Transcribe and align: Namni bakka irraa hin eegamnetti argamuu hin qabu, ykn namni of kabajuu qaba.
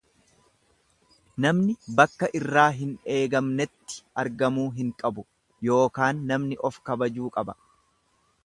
Namni 1.45 1.75
bakka 1.99 2.29
irraa 2.39 2.65
hin 2.79 2.95
eegamnetti 3.17 4.01
argamuu 4.23 4.67
hin 4.81 4.91
qabu, 5.03 5.27
ykn 5.77 6.25
namni 6.33 6.59
of 6.71 6.81
kabajuu 6.91 7.35
qaba. 7.37 7.61